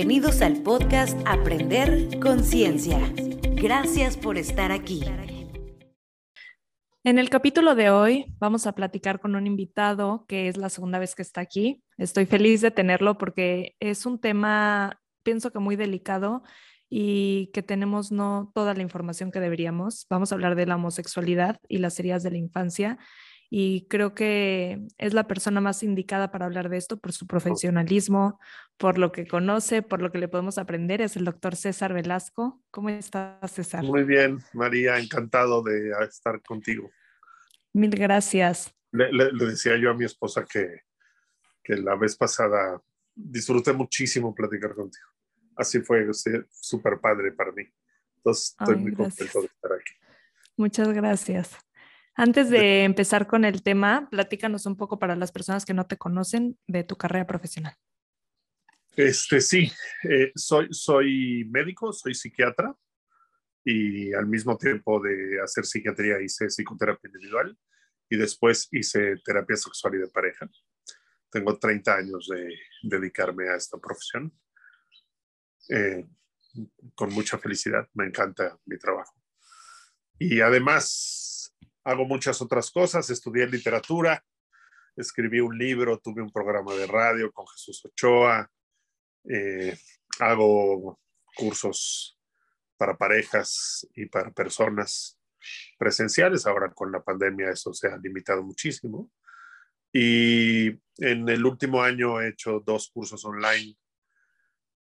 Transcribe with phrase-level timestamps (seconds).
[0.00, 2.98] Bienvenidos al podcast Aprender Conciencia.
[3.52, 5.04] Gracias por estar aquí.
[7.04, 10.98] En el capítulo de hoy vamos a platicar con un invitado que es la segunda
[10.98, 11.82] vez que está aquí.
[11.98, 16.44] Estoy feliz de tenerlo porque es un tema, pienso que muy delicado
[16.88, 20.06] y que tenemos no toda la información que deberíamos.
[20.08, 22.96] Vamos a hablar de la homosexualidad y las heridas de la infancia
[23.52, 28.38] y creo que es la persona más indicada para hablar de esto por su profesionalismo,
[28.76, 31.02] por lo que conoce, por lo que le podemos aprender.
[31.02, 32.62] Es el doctor César Velasco.
[32.70, 33.82] ¿Cómo estás, César?
[33.82, 36.92] Muy bien, María, encantado de estar contigo.
[37.72, 38.72] Mil gracias.
[38.92, 40.82] Le, decía yo a mi esposa que,
[41.64, 42.80] que la vez pasada
[43.16, 45.08] disfruté muchísimo platicar contigo.
[45.56, 46.06] Así fue,
[46.50, 47.64] súper padre para mí.
[48.18, 49.92] Entonces, estoy muy contento de estar aquí.
[50.56, 51.58] Muchas gracias.
[52.14, 55.96] Antes de empezar con el tema, platícanos un poco para las personas que no te
[55.96, 57.74] conocen de tu carrera profesional.
[58.96, 62.74] Este sí, eh, soy, soy médico, soy psiquiatra
[63.64, 67.56] y al mismo tiempo de hacer psiquiatría hice psicoterapia individual
[68.08, 70.50] y después hice terapia sexual y de pareja.
[71.30, 74.32] Tengo 30 años de dedicarme a esta profesión.
[75.68, 76.04] Eh,
[76.96, 79.14] con mucha felicidad, me encanta mi trabajo.
[80.18, 81.29] Y además
[81.84, 84.24] hago muchas otras cosas, estudié literatura,
[84.96, 88.50] escribí un libro, tuve un programa de radio con Jesús Ochoa,
[89.28, 89.76] eh,
[90.18, 91.00] hago
[91.34, 92.18] cursos
[92.76, 95.18] para parejas y para personas
[95.78, 96.46] presenciales.
[96.46, 99.10] Ahora con la pandemia eso se ha limitado muchísimo.
[99.92, 103.76] Y en el último año he hecho dos cursos online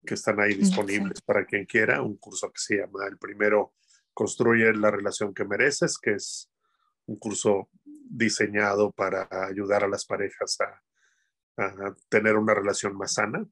[0.05, 2.03] que están ahí disponibles para quien quiera.
[2.03, 3.75] Un curso que se llama, el primero,
[4.13, 6.50] Construye la relación que mereces, que es
[7.11, 10.83] un curso diseñado para ayudar a las parejas a,
[12.09, 13.45] tener una relación más sana.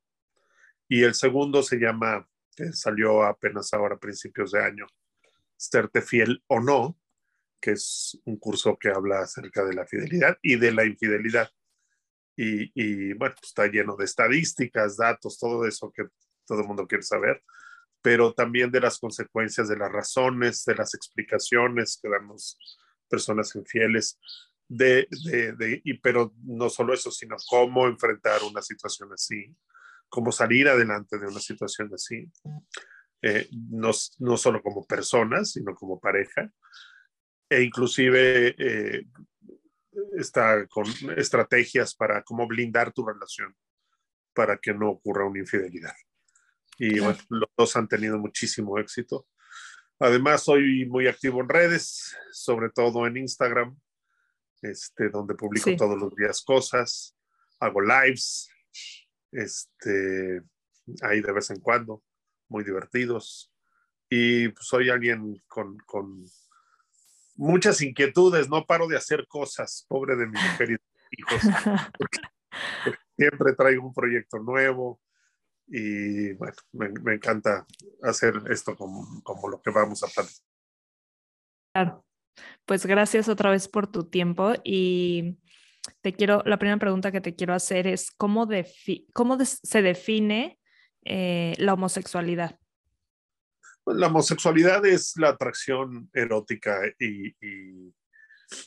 [0.89, 4.87] Y el segundo se llama, que salió apenas ahora a principios de año,
[5.57, 6.97] Serte fiel o no,
[7.61, 11.51] que es un curso que habla acerca de la fidelidad y de la infidelidad.
[12.37, 16.05] Y, y bueno, pues está lleno de estadísticas, datos, todo eso que
[16.47, 17.43] todo el mundo quiere saber,
[18.01, 22.57] pero también de las consecuencias, de las razones, de las explicaciones que damos
[23.09, 24.19] personas infieles,
[24.69, 25.09] de,
[25.57, 29.57] de, y, pero no solo eso, sino cómo enfrentar una situación así,
[30.09, 32.31] cómo salir adelante de una situación así,
[33.23, 36.53] eh, no, no, solo como personas, sino como pareja,
[37.49, 39.07] e inclusive eh,
[40.17, 40.87] está con
[41.17, 43.57] estrategias para cómo blindar tu relación
[44.35, 45.95] para que no ocurra una infidelidad.
[46.79, 49.27] Y bueno, los dos han tenido muchísimo éxito.
[50.01, 53.77] Además, soy muy activo en redes, sobre todo en Instagram,
[54.63, 57.17] este, donde publico todos los días cosas,
[57.59, 58.49] hago lives,
[59.33, 60.43] este,
[61.03, 62.03] ahí de vez en cuando,
[62.49, 63.53] muy divertidos.
[64.09, 66.25] Y pues, soy alguien con, con
[67.35, 71.43] muchas inquietudes, no paro de hacer cosas, pobre de mi mujer y de mis hijos,
[73.17, 75.01] siempre traigo un proyecto nuevo,
[75.69, 77.67] y bueno, me, encanta
[78.03, 80.45] hacer esto como, como, lo que vamos a platicar.
[81.75, 82.07] Claro,
[82.65, 85.39] pues gracias otra vez por tu tiempo y
[86.01, 88.49] te quiero, la primera pregunta que te quiero hacer es, ¿cómo,
[89.13, 90.59] cómo se define
[91.05, 92.59] eh, la homosexualidad?
[93.85, 97.95] Pues la homosexualidad es la atracción erótica y, y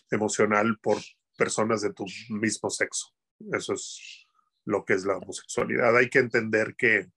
[0.09, 0.97] emocional por
[1.37, 3.07] personas de tu mismo sexo.
[3.51, 4.20] Eso es
[4.65, 5.95] lo que es la homosexualidad.
[5.95, 7.09] Hay que entender que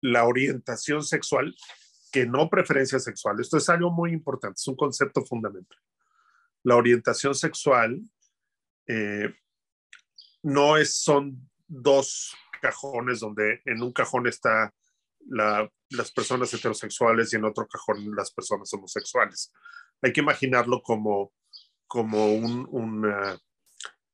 [0.00, 1.54] la orientación sexual,
[2.10, 5.78] que no preferencia sexual, esto es algo muy importante, es un concepto fundamental.
[6.64, 8.00] La orientación sexual
[8.86, 9.34] eh,
[10.42, 14.72] no es, son dos cajones donde en un cajón está
[15.90, 19.52] las personas heterosexuales y en otro cajón las personas homosexuales.
[20.00, 21.32] Hay que imaginarlo como,
[21.86, 23.38] como un, una,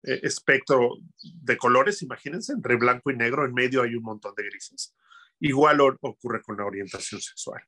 [0.02, 4.44] eh, espectro de colores, imagínense, entre blanco y negro, en medio hay un montón de
[4.44, 4.94] grises.
[5.40, 7.62] Igual ocurre con la orientación sexual.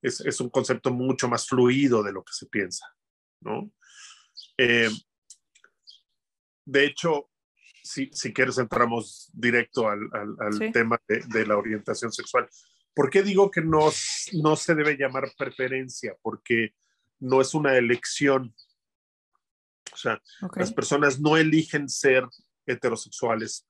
[0.00, 2.86] Es, es, un concepto mucho más fluido de lo que se piensa,
[3.40, 3.72] ¿no?
[4.56, 4.90] Eh,
[6.64, 7.30] de hecho,
[7.82, 12.48] si, si, quieres entramos directo al, al, tema de, de, la orientación sexual.
[12.94, 13.90] ¿Por qué digo que no,
[14.34, 16.16] no se debe llamar preferencia?
[16.20, 16.74] Porque
[17.20, 18.54] no es una elección,
[19.92, 20.20] o sea,
[20.56, 22.24] las personas no eligen ser
[22.66, 23.66] heterosexuales.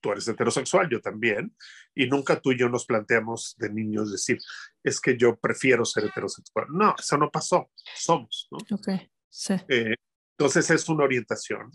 [0.00, 1.56] Tú eres heterosexual, yo también,
[1.94, 4.38] y nunca tú y yo nos planteamos de niños decir,
[4.82, 6.66] es que yo prefiero ser heterosexual.
[6.70, 8.58] No, eso no pasó, somos, ¿no?
[8.76, 8.88] Ok,
[9.28, 9.54] sí.
[9.68, 9.96] Eh,
[10.38, 11.72] entonces es una orientación.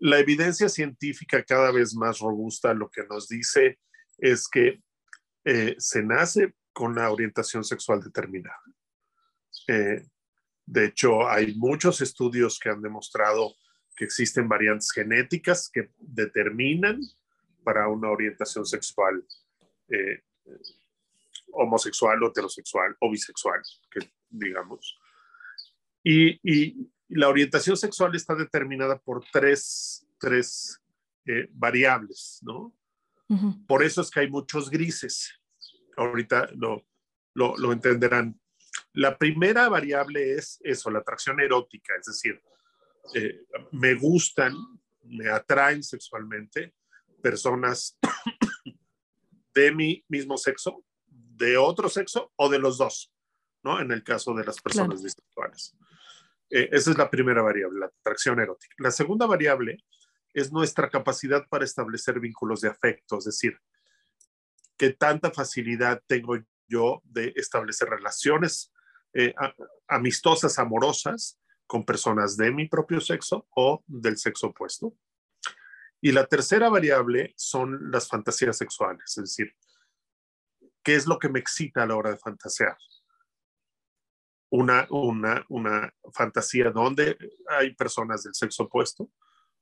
[0.00, 3.78] La evidencia científica cada vez más robusta lo que nos dice
[4.18, 4.82] es que
[5.44, 8.60] eh, se nace con la orientación sexual determinada.
[9.68, 10.04] Eh,
[10.66, 13.54] de hecho, hay muchos estudios que han demostrado
[13.96, 17.00] que existen variantes genéticas que determinan
[17.64, 19.24] para una orientación sexual
[19.88, 20.22] eh,
[21.52, 24.98] homosexual o heterosexual o bisexual, que digamos.
[26.02, 30.80] Y, y, la orientación sexual está determinada por tres, tres
[31.24, 32.74] eh, variables, ¿no?
[33.68, 35.32] Por eso es que hay muchos grises.
[35.96, 36.84] Ahorita lo,
[37.34, 38.40] lo, lo entenderán.
[38.96, 42.42] La primera variable es eso, la atracción erótica, es decir,
[43.14, 44.54] eh, me gustan,
[45.02, 46.74] me atraen sexualmente
[47.22, 47.98] personas
[49.54, 53.12] de mi mismo sexo, de otro sexo o de los dos,
[53.62, 53.78] ¿no?
[53.80, 55.76] En el caso de las personas bisexuales.
[56.48, 58.74] Eh, esa es la primera variable, la atracción erótica.
[58.78, 59.84] La segunda variable
[60.32, 63.58] es nuestra capacidad para establecer vínculos de afecto, es decir,
[64.78, 68.72] qué tanta facilidad tengo yo de establecer relaciones
[69.16, 69.34] eh,
[69.88, 74.94] amistosas, amorosas, con personas de mi propio sexo o del sexo opuesto.
[76.00, 79.56] Y la tercera variable son las fantasías sexuales, es decir,
[80.82, 82.76] ¿qué es lo que me excita a la hora de fantasear?
[84.50, 87.16] Una, una, una fantasía donde
[87.48, 89.10] hay personas del sexo opuesto,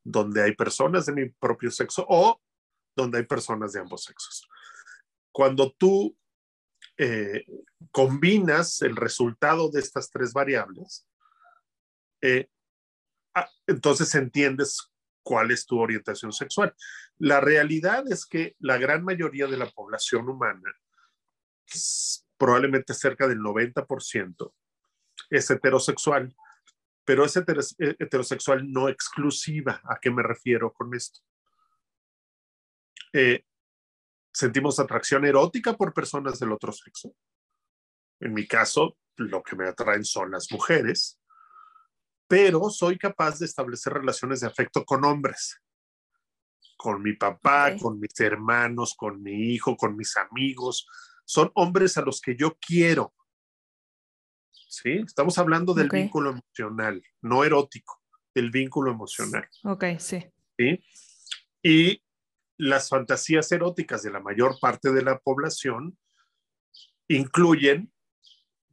[0.03, 2.43] donde hay personas de mi propio sexo o
[2.95, 4.47] donde hay personas de ambos sexos.
[5.33, 6.15] Cuando tú
[6.97, 7.45] eh,
[7.91, 11.07] combinas el resultado de estas tres variables,
[12.21, 12.49] eh,
[13.67, 14.91] entonces entiendes
[15.23, 16.75] cuál es tu orientación sexual.
[17.19, 20.73] La realidad es que la gran mayoría de la población humana,
[22.37, 24.55] probablemente cerca del 90%,
[25.31, 26.35] es heterosexual,
[27.05, 29.81] pero es eh, heterosexual no exclusiva.
[29.85, 31.21] ¿A qué me refiero con esto?
[33.13, 33.45] Eh,
[34.35, 37.15] sentimos atracción erótica por personas del otro sexo.
[38.21, 41.19] En mi caso, lo que me atraen son las mujeres
[42.27, 45.61] pero soy capaz de establecer relaciones de afecto con hombres,
[46.77, 50.87] con mi papá, con mis hermanos, con mi hijo, con mis amigos.
[51.25, 53.15] Son hombres a los que yo quiero.
[54.51, 55.03] ¿Sí?
[55.07, 58.03] Estamos hablando del vínculo emocional, no erótico,
[58.35, 59.49] del vínculo emocional.
[59.63, 60.27] Ok, sí.
[60.59, 60.85] ¿Sí?
[61.63, 62.03] Y
[62.57, 65.99] las fantasías eróticas de la mayor parte de la población
[67.09, 67.93] incluyen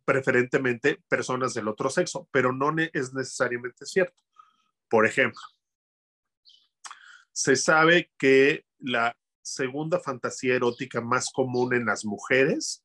[0.06, 4.22] preferentemente personas del otro sexo, pero no es necesariamente cierto.
[4.90, 5.42] Por ejemplo,
[7.32, 12.84] se sabe que la segunda fantasía erótica más común en las mujeres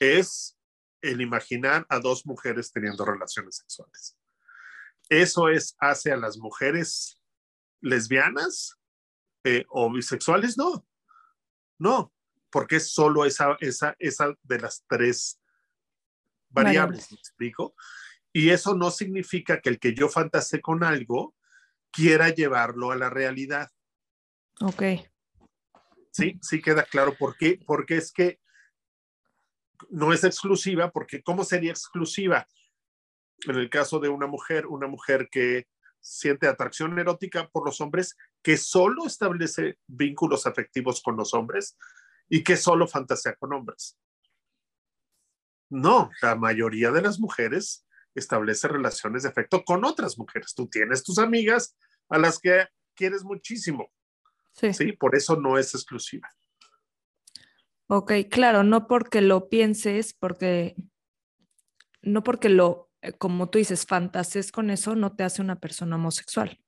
[0.00, 0.58] es
[1.00, 4.16] el imaginar a dos mujeres teniendo relaciones sexuales.
[5.08, 7.20] Eso es, hace a las mujeres
[7.80, 8.78] lesbianas
[9.44, 10.86] eh, o bisexuales, no,
[11.78, 12.12] no,
[12.50, 15.40] porque es solo esa, esa, esa de las tres
[16.48, 17.74] variables, ¿me explico?
[18.32, 21.34] Y eso no significa que el que yo fantasee con algo
[21.90, 23.70] quiera llevarlo a la realidad.
[24.60, 24.82] Ok.
[26.10, 28.40] Sí, sí queda claro por qué, porque es que
[29.90, 32.48] no es exclusiva, porque ¿cómo sería exclusiva?
[33.46, 35.66] En el caso de una mujer, una mujer que
[36.00, 41.78] siente atracción erótica por los hombres, que solo establece vínculos afectivos con los hombres
[42.28, 43.98] y que solo fantasea con hombres.
[45.70, 50.54] No, la mayoría de las mujeres establece relaciones de afecto con otras mujeres.
[50.54, 51.74] Tú tienes tus amigas
[52.10, 53.90] a las que quieres muchísimo.
[54.52, 54.72] Sí.
[54.72, 54.92] sí.
[54.92, 56.28] por eso no es exclusiva.
[57.88, 60.76] Ok, claro, no porque lo pienses, porque
[62.02, 65.96] no porque lo, eh, como tú dices, fantasees con eso, no te hace una persona
[65.96, 66.63] homosexual.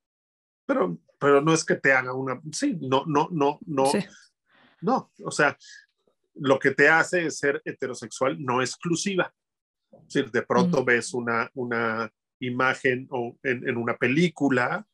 [0.67, 3.87] Pero, pero no es que te haga una, sí, no, no, no, no.
[3.87, 3.99] Sí.
[4.83, 5.57] No, o sea,
[6.35, 9.35] lo que te hace ser heterosexual no exclusiva.
[9.93, 14.87] Es decir, de pronto ves una, una imagen o en, una película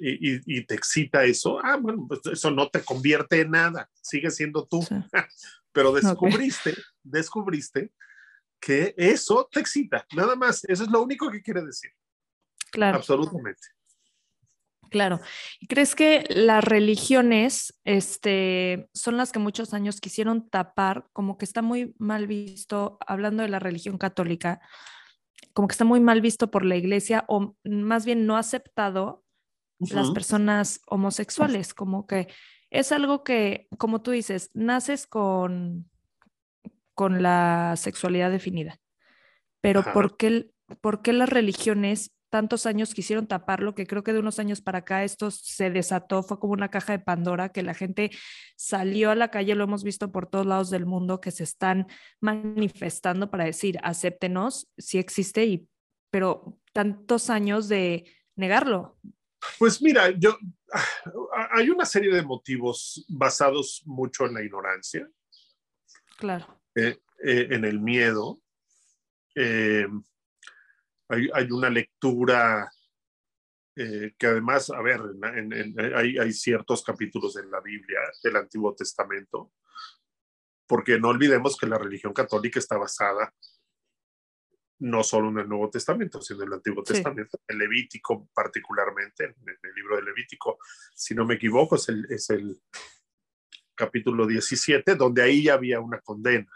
[0.00, 4.64] y, te excita eso, ah, bueno, pues eso no te convierte en nada, sigue siendo
[4.66, 4.80] tú.
[5.72, 7.92] Pero descubriste, descubriste
[8.60, 11.90] que eso te excita, nada más, eso es lo único que quiere decir.
[12.70, 12.98] Claro.
[12.98, 13.77] Absolutamente.
[14.90, 15.20] Claro.
[15.60, 21.44] ¿Y crees que las religiones este, son las que muchos años quisieron tapar, como que
[21.44, 24.60] está muy mal visto, hablando de la religión católica,
[25.52, 29.24] como que está muy mal visto por la iglesia o más bien no aceptado
[29.78, 32.28] las personas homosexuales, como que
[32.70, 35.88] es algo que, como tú dices, naces con,
[36.94, 38.80] con la sexualidad definida,
[39.60, 44.18] pero ¿por qué, ¿por qué las religiones tantos años quisieron taparlo, que creo que de
[44.18, 47.74] unos años para acá esto se desató, fue como una caja de Pandora, que la
[47.74, 48.10] gente
[48.56, 51.86] salió a la calle, lo hemos visto por todos lados del mundo, que se están
[52.20, 55.68] manifestando para decir, acéptenos, sí existe, y,
[56.10, 58.04] pero tantos años de
[58.36, 58.98] negarlo.
[59.58, 60.36] Pues mira, yo,
[61.52, 65.08] hay una serie de motivos basados mucho en la ignorancia.
[66.18, 66.60] Claro.
[66.74, 68.40] Eh, eh, en el miedo.
[69.34, 69.86] Eh,
[71.08, 72.70] hay, una lectura
[73.76, 75.00] eh, que además, a ver,
[75.94, 79.52] hay, ciertos capítulos en la Biblia del Antiguo Testamento,
[80.66, 83.32] porque no olvidemos que la religión católica está basada
[84.80, 89.34] no solo en el Nuevo Testamento, sino en el Antiguo Testamento, en Levítico particularmente, en,
[89.48, 90.58] el libro de Levítico,
[90.94, 92.60] si no me equivoco, es el, es el
[93.74, 96.52] capítulo 17, donde ahí ya había una condena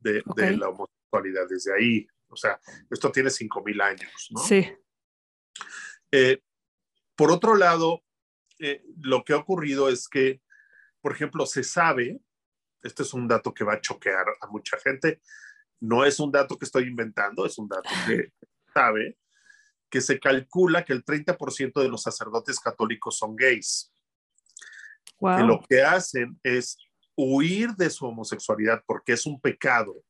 [0.00, 1.46] de, de la homosexualidad.
[1.48, 4.40] Desde ahí o sea, esto tiene 5.000 años, ¿no?
[4.40, 4.72] Sí.
[6.12, 6.42] Eh,
[7.14, 8.02] por otro lado,
[8.58, 10.40] eh, lo que ha ocurrido es que,
[11.00, 12.20] por ejemplo, se sabe,
[12.82, 15.20] este es un dato que va a choquear a mucha gente,
[15.80, 18.32] no es un dato que estoy inventando, es un dato que
[18.74, 19.18] sabe,
[19.90, 23.92] que se calcula que el 30% de los sacerdotes católicos son gays.
[25.18, 26.76] Que lo que hacen es
[27.14, 30.04] huir de su homosexualidad porque es un pecado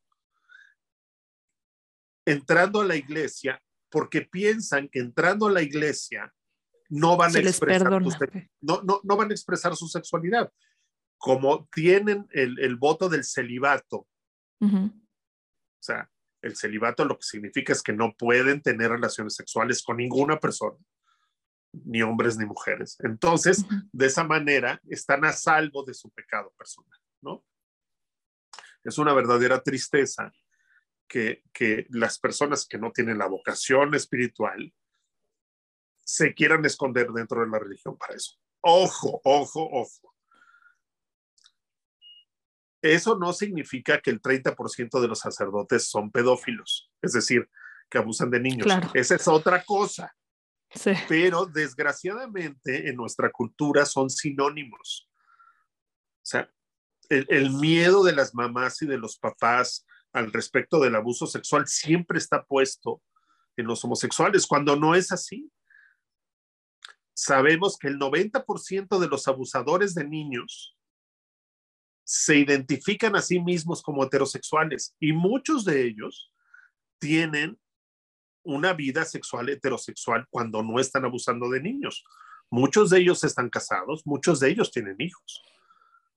[2.27, 6.35] entrando a la iglesia porque piensan que entrando a la iglesia
[6.89, 7.91] no van, a expresar,
[8.61, 10.53] no, no, no, van a expresar su sexualidad.
[11.19, 14.07] Como tienen el, el voto del celibato,
[14.61, 14.91] o
[15.81, 16.11] sea,
[16.43, 20.79] el celibato lo que significa es que no pueden tener relaciones sexuales con ninguna persona,
[21.73, 22.97] ni hombres ni mujeres.
[23.01, 27.45] Entonces, de esa manera, están a salvo de su pecado personal, ¿no?
[28.85, 30.33] Es una verdadera tristeza
[31.07, 31.43] que,
[31.91, 34.73] las personas que no tienen la vocación espiritual
[36.05, 38.37] se quieran esconder dentro de la religión para eso.
[38.61, 40.15] Ojo, ojo, ojo.
[42.83, 47.49] Eso no significa que el 30% de los sacerdotes son pedófilos, es decir,
[47.91, 48.67] que abusan de niños.
[48.95, 50.15] Esa es otra cosa.
[51.09, 55.09] Pero desgraciadamente en nuestra cultura son sinónimos.
[56.23, 56.51] O sea,
[57.09, 59.86] el, miedo de las mamás y de los papás
[60.17, 63.03] al respecto del abuso sexual siempre está puesto
[63.55, 65.53] en los homosexuales, cuando no es así.
[67.15, 70.75] Sabemos que el 90% de los abusadores de niños
[72.03, 76.33] se identifican a sí mismos como heterosexuales y muchos de ellos
[76.99, 77.61] tienen
[78.43, 82.05] una vida sexual heterosexual cuando no están abusando de niños.
[82.49, 85.43] Muchos de ellos están casados, muchos de ellos tienen hijos.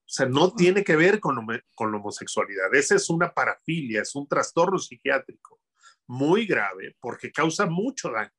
[0.09, 1.35] O sea, no tiene que ver con,
[1.75, 2.73] con la homosexualidad.
[2.73, 5.61] Esa es una parafilia, es un trastorno psiquiátrico
[6.07, 8.31] muy grave porque causa mucho daño.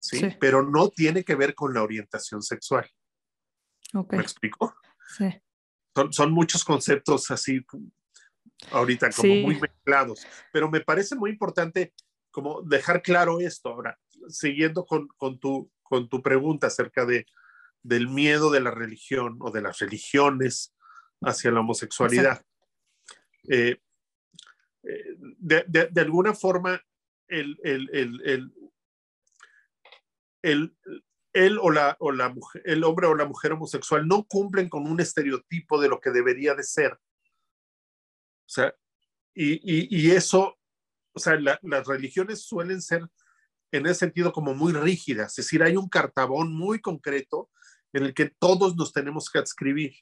[0.00, 0.28] ¿sí?
[0.40, 2.90] Pero no tiene que ver con la orientación sexual.
[4.10, 4.74] ¿Me explico?
[5.16, 5.40] Sí.
[6.10, 7.64] Son, muchos conceptos así
[8.72, 11.94] ahorita como muy mezclados, pero me parece muy importante
[12.32, 17.24] como dejar claro esto ahora, siguiendo con, con, tu, con tu pregunta acerca de
[17.86, 20.74] del miedo de la religión o de las religiones
[21.22, 22.44] hacia la homosexualidad.
[23.48, 23.76] Eh,
[24.82, 26.82] eh, de, alguna forma,
[27.28, 28.50] el, el,
[30.42, 34.86] el, o, la, o la mujer, el hombre o la mujer homosexual no cumplen con
[34.86, 36.92] un estereotipo de lo que debería de ser.
[36.92, 38.74] O sea,
[39.34, 40.56] y, eso,
[41.12, 43.02] o sea, las religiones suelen ser
[43.72, 47.50] en ese sentido como muy rígidas, es decir, hay un cartabón muy concreto
[47.96, 49.94] en el que todos nos tenemos que adscribir.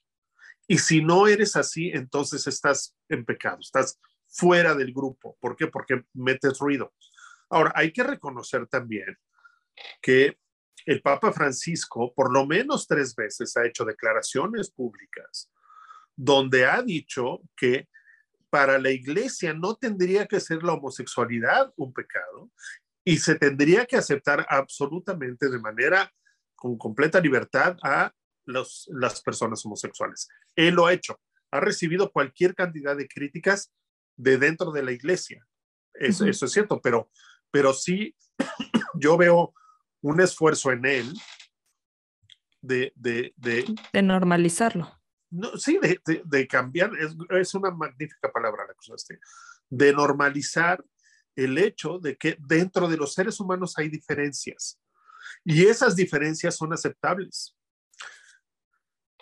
[0.66, 5.36] Y si no eres así, entonces estás en pecado, estás fuera del grupo.
[5.40, 5.68] ¿Por qué?
[5.68, 6.92] Porque metes ruido.
[7.50, 9.16] Ahora, hay que reconocer también
[10.02, 10.38] que
[10.86, 15.50] el Papa Francisco por lo menos tres veces ha hecho declaraciones públicas
[16.16, 17.88] donde ha dicho que
[18.50, 22.50] para la iglesia no tendría que ser la homosexualidad un pecado
[23.04, 26.12] y se tendría que aceptar absolutamente de manera
[26.64, 28.11] con completa libertad a
[28.47, 30.28] los, las personas homosexuales.
[30.56, 31.21] Él lo ha hecho.
[31.50, 33.71] Ha recibido cualquier cantidad de críticas
[34.16, 35.47] de dentro de la iglesia.
[35.92, 37.11] Eso, eso es cierto, pero,
[37.50, 38.16] pero sí
[38.94, 39.52] yo veo
[40.00, 41.12] un esfuerzo en él
[42.62, 42.94] de...
[42.97, 44.90] De, de, de normalizarlo.
[45.30, 49.18] No, sí, de, de cambiar, es, es, una magnífica palabra la que usaste,
[49.68, 50.83] de normalizar
[51.37, 54.80] el hecho de que dentro de los seres humanos hay diferencias
[55.44, 57.56] y esas diferencias son aceptables.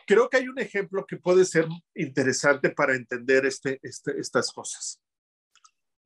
[0.06, 5.00] Creo que hay un ejemplo que puede ser interesante para entender este, este estas cosas.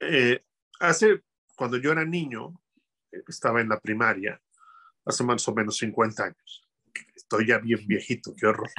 [0.00, 0.44] Eh,
[0.80, 1.22] hace,
[1.56, 2.60] cuando yo era niño,
[3.26, 4.40] estaba en la primaria,
[5.04, 6.62] hace más o menos 50 años.
[7.14, 8.70] Estoy ya bien viejito, qué horror.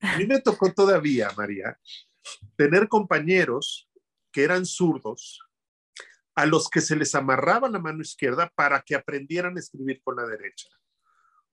[0.00, 1.78] A mí me tocó todavía, María,
[2.56, 3.88] tener compañeros
[4.32, 5.40] que eran zurdos,
[6.34, 10.16] a los que se les amarraba la mano izquierda para que aprendieran a escribir con
[10.16, 10.68] la derecha.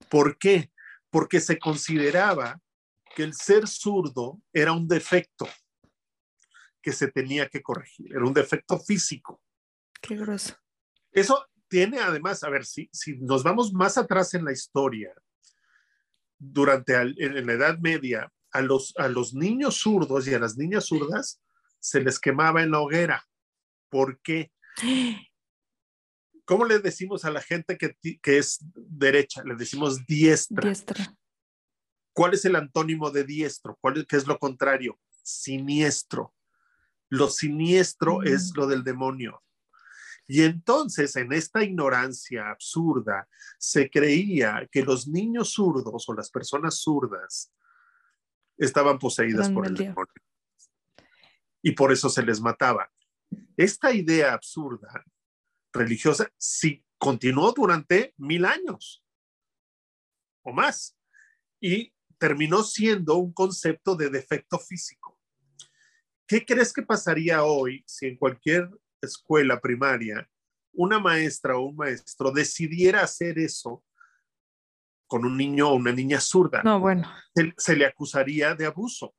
[0.09, 0.71] ¿Por qué?
[1.09, 2.59] Porque se consideraba
[3.15, 5.47] que el ser zurdo era un defecto
[6.81, 9.41] que se tenía que corregir, era un defecto físico.
[10.01, 10.55] Qué grosso.
[11.11, 15.13] Eso tiene además, a ver, si, si nos vamos más atrás en la historia,
[16.37, 20.85] durante en la Edad Media, a los, a los niños zurdos y a las niñas
[20.85, 21.41] zurdas
[21.79, 23.27] se les quemaba en la hoguera.
[23.89, 24.51] ¿Por qué?
[26.45, 29.43] ¿Cómo le decimos a la gente que, que es derecha?
[29.43, 30.67] Le decimos diestra.
[30.67, 31.15] Diestra.
[32.13, 33.77] ¿Cuál es el antónimo de diestro?
[33.79, 34.99] ¿Cuál es, ¿Qué es lo contrario?
[35.23, 36.33] Siniestro.
[37.09, 38.57] Lo siniestro es mm.
[38.57, 39.43] lo del demonio.
[40.27, 46.81] Y entonces, en esta ignorancia absurda, se creía que los niños zurdos o las personas
[46.81, 47.51] zurdas
[48.57, 50.13] estaban poseídas por el demonio.
[51.63, 52.91] Y por eso se les mataba.
[53.57, 55.03] Esta idea absurda
[55.73, 59.03] religiosa sí continuó durante mil años
[60.43, 60.97] o más
[61.59, 65.19] y terminó siendo un concepto de defecto físico.
[66.27, 68.69] ¿Qué crees que pasaría hoy si en cualquier
[69.01, 70.29] escuela primaria
[70.73, 73.83] una maestra o un maestro decidiera hacer eso
[75.07, 76.61] con un niño o una niña zurda?
[76.63, 77.09] No, bueno.
[77.57, 79.15] Se, le acusaría de abuso,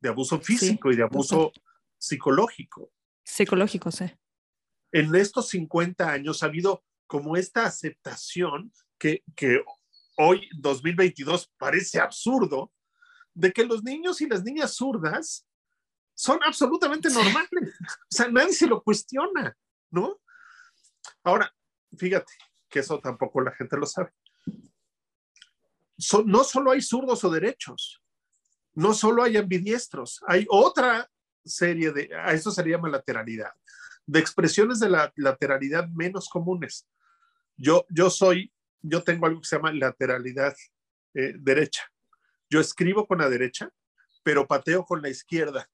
[0.00, 1.52] de abuso físico y de abuso
[1.98, 2.90] psicológico.
[3.24, 4.06] Psicológico, sí.
[4.92, 9.62] En estos 50 años ha habido como esta aceptación que, que
[10.16, 12.72] hoy, 2022, parece absurdo,
[13.34, 15.46] de que los niños y las niñas zurdas
[16.14, 17.74] son absolutamente normales.
[17.80, 19.56] O sea, nadie se lo cuestiona,
[19.90, 20.20] ¿no?
[21.24, 21.54] Ahora,
[21.96, 22.32] fíjate
[22.68, 24.12] que eso tampoco la gente lo sabe.
[26.26, 28.02] no solo hay zurdos o derechos,
[28.74, 31.10] no solo hay ambidiestros, hay otra
[31.44, 33.52] serie de, a eso se llama lateralidad,
[34.06, 36.88] de expresiones de la lateralidad menos comunes.
[37.56, 40.54] Yo, yo soy, yo tengo algo que se llama lateralidad
[41.14, 41.82] eh, derecha.
[42.48, 43.70] Yo escribo con la derecha,
[44.22, 45.68] pero pateo con la izquierda.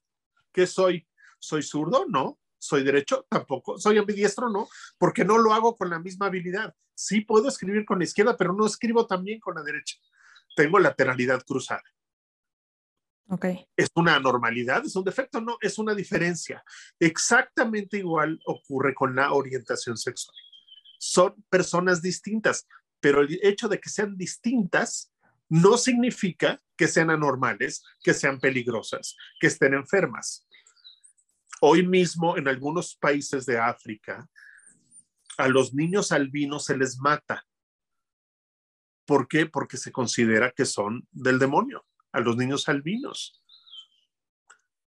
[0.53, 1.07] ¿Qué soy?
[1.39, 2.07] ¿Soy zurdo?
[2.09, 2.39] No.
[2.59, 3.27] ¿Soy derecho?
[3.29, 3.79] Tampoco.
[3.79, 4.49] ¿Soy ambidiestro?
[4.49, 6.75] No, porque no lo hago con la misma habilidad.
[6.95, 9.97] Sí puedo escribir con la izquierda, pero no escribo también con la derecha.
[10.57, 11.83] Tengo lateralidad cruzada.
[13.77, 14.85] ¿Es una anormalidad?
[14.85, 15.41] ¿Es un defecto?
[15.41, 16.63] No, es una diferencia.
[17.01, 20.37] Exactamente igual ocurre con la orientación sexual.
[20.99, 22.67] Son personas distintas,
[23.01, 25.13] pero el hecho de que sean distintas
[25.49, 30.47] no significa que sean anormales, que sean peligrosas, que estén enfermas.
[31.61, 34.29] Hoy mismo en algunos países de África,
[35.39, 37.45] a los niños albinos se les mata.
[39.05, 39.47] ¿Por qué?
[39.47, 41.85] Porque se considera que son del demonio,
[42.17, 43.43] a los niños albinos.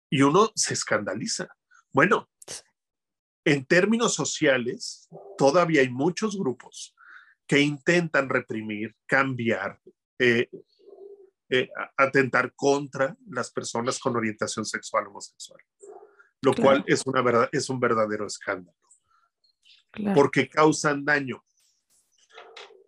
[0.09, 1.47] Y uno se escandaliza.
[1.91, 2.29] Bueno,
[3.45, 6.95] en términos sociales, todavía hay muchos grupos
[7.45, 9.79] que intentan reprimir, cambiar,
[10.19, 10.49] eh,
[11.49, 15.61] eh, atentar contra las personas con orientación sexual homosexual
[16.41, 18.77] lo cual es, una verdad, es un verdadero escándalo,
[20.13, 21.43] porque causan daño.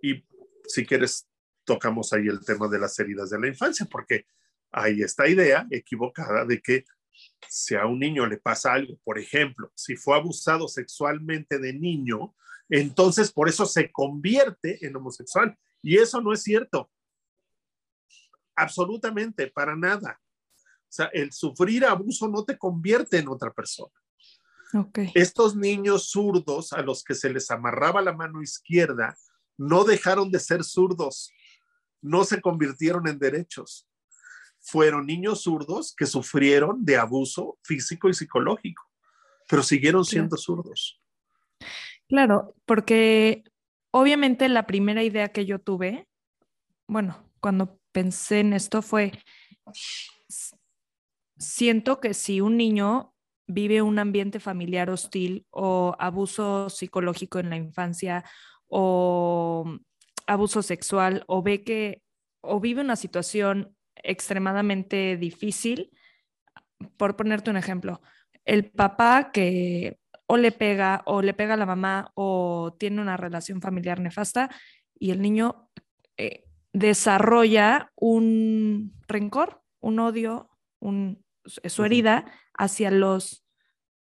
[0.02, 0.26] Y
[0.68, 1.28] si quieres,
[1.70, 4.26] tocamos ahí el tema de las heridas de la infancia, porque
[4.72, 6.84] hay esta idea equivocada de que
[7.48, 12.34] si a un niño le pasa algo, por ejemplo, si fue abusado sexualmente de niño,
[12.70, 15.56] entonces por eso se convierte en homosexual.
[15.84, 16.90] Y eso no es cierto.
[18.56, 20.20] Absolutamente, para nada.
[20.58, 23.94] O sea, el sufrir abuso no te convierte en otra persona.
[24.74, 25.12] Okay.
[25.14, 29.16] Estos niños zurdos a los que se les amarraba la mano izquierda
[29.56, 31.32] no dejaron de ser zurdos,
[32.02, 33.88] no se convirtieron en derechos.
[34.60, 38.84] Fueron niños zurdos que sufrieron de abuso físico y psicológico,
[39.48, 41.02] pero siguieron siendo zurdos.
[42.08, 43.44] Claro, porque
[43.92, 46.08] obviamente la primera idea que yo tuve,
[46.88, 49.12] bueno, cuando pensé en esto fue,
[51.38, 53.14] siento que si un niño
[53.48, 58.24] vive un ambiente familiar hostil o abuso psicológico en la infancia
[58.68, 59.80] o
[60.30, 62.02] abuso sexual o ve que
[62.42, 65.92] o vive una situación extremadamente difícil,
[66.98, 68.02] por ponerte un ejemplo,
[68.46, 73.18] el papá que o le pega o le pega a la mamá o tiene una
[73.18, 74.50] relación familiar nefasta
[74.98, 75.70] y el niño
[76.18, 83.44] eh, desarrolla un rencor, un odio, un su herida hacia los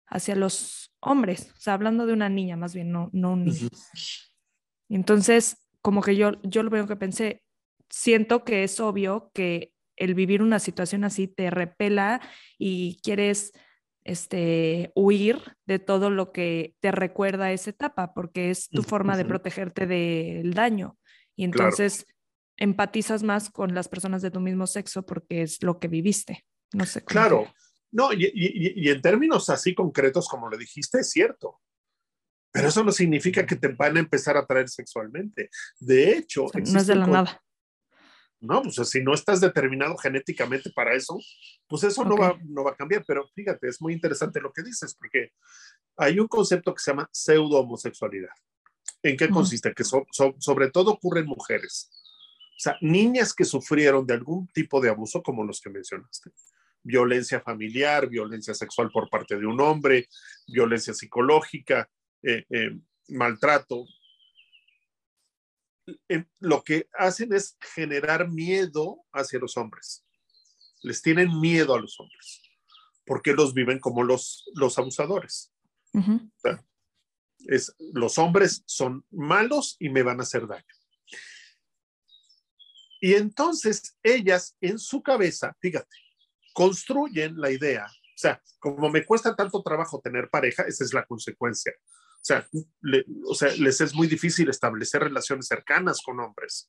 [0.08, 3.68] hacia los hombres, o sea, hablando de una niña más bien, no, no un niño.
[4.88, 7.44] Entonces, como que yo, yo lo veo que pensé,
[7.88, 12.20] siento que es obvio que el vivir una situación así te repela
[12.58, 13.52] y quieres
[14.02, 19.16] este, huir de todo lo que te recuerda a esa etapa, porque es tu forma
[19.16, 20.98] de protegerte del daño.
[21.36, 22.08] Y entonces
[22.56, 26.44] empatizas más con las personas de tu mismo sexo porque es lo que viviste.
[26.72, 27.04] No sé.
[27.04, 27.46] Claro.
[27.92, 31.60] No, y, en términos así concretos, como lo dijiste, es cierto.
[32.56, 35.50] Pero eso no significa que te van a empezar a atraer sexualmente.
[35.78, 37.44] De hecho, no es de la nada.
[38.40, 41.18] No, pues si no estás determinado genéticamente para eso,
[41.66, 43.04] pues eso no, va, no va a cambiar.
[43.06, 45.32] Pero fíjate, es muy interesante lo que dices, porque
[45.98, 48.32] hay un concepto que se llama pseudo-homosexualidad.
[49.02, 49.74] ¿En qué consiste?
[49.74, 51.90] Que sobre todo ocurre en mujeres.
[52.56, 56.30] O sea, niñas que sufrieron de algún tipo de abuso, como los que mencionaste.
[56.82, 60.08] Violencia familiar, violencia sexual por parte de un hombre,
[60.46, 61.86] violencia psicológica,
[62.22, 63.86] eh, eh, maltrato,
[66.40, 70.04] lo que hacen es generar miedo hacia los hombres.
[70.82, 72.42] Les tienen miedo a los hombres,
[73.04, 75.52] porque los viven como los, los abusadores.
[77.46, 80.64] es, los hombres son malos y me van a hacer daño.
[83.00, 85.96] Y entonces ellas en su cabeza, fíjate,
[86.52, 87.86] construyen la idea.
[87.86, 91.72] O sea, como me cuesta tanto trabajo tener pareja, esa es la consecuencia.
[92.26, 92.48] O sea,
[93.24, 96.68] o sea, les es muy difícil establecer relaciones cercanas con hombres,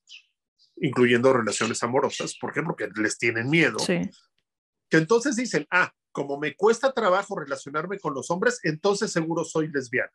[0.75, 2.37] incluyendo relaciones amorosas.
[2.39, 2.61] ¿Por qué?
[2.61, 3.79] Porque les tienen miedo.
[3.79, 4.01] Sí.
[4.87, 9.69] Que entonces dicen, ah, como me cuesta trabajo relacionarme con los hombres, entonces seguro soy
[9.69, 10.11] lesbiana.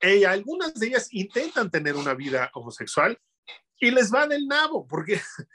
[0.00, 3.18] Y algunas de ellas intentan tener una vida homosexual
[3.80, 5.20] y les va del nabo, porque,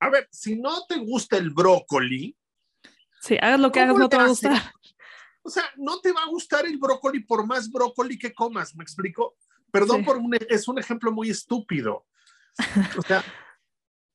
[0.00, 2.36] a ver, si no te gusta el brócoli.
[3.20, 4.72] Sí, hagas lo que hagas, no te va a gustar.
[5.44, 8.82] O sea, no te va a gustar el brócoli por más brócoli que comas, ¿me
[8.82, 9.36] explico?
[9.70, 12.06] Perdón por un, es un ejemplo muy estúpido.
[12.96, 13.22] O sea,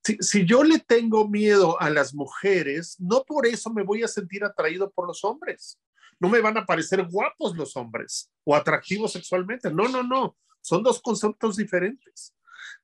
[0.03, 4.07] si, si, yo le tengo miedo a las mujeres, no por eso me voy a
[4.07, 5.79] sentir atraído por los hombres.
[6.19, 9.71] No me van a parecer guapos los hombres o atractivos sexualmente.
[9.71, 10.35] No, no, no.
[10.61, 12.33] Son dos conceptos diferentes.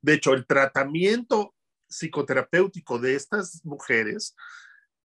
[0.01, 1.55] De hecho, el tratamiento
[1.87, 4.35] psicoterapéutico de estas mujeres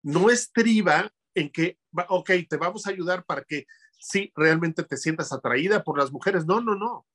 [0.02, 1.78] no estriba en que,
[2.10, 3.68] ok, te vamos a ayudar para que
[4.00, 6.48] sí, realmente te sientas atraída por las mujeres.
[6.48, 7.06] No, no, no.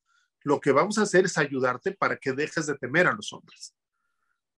[0.42, 3.74] Lo que vamos a hacer es ayudarte para que dejes de temer a los hombres.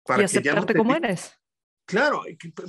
[0.03, 1.33] Para y aceptarte como eres.
[1.85, 2.23] Claro,